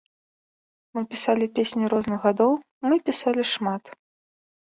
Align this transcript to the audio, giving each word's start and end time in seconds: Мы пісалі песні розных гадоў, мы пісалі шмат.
Мы 0.97 1.01
пісалі 1.11 1.45
песні 1.59 1.85
розных 1.93 2.19
гадоў, 2.27 2.51
мы 2.89 2.95
пісалі 3.09 3.41
шмат. 3.53 3.83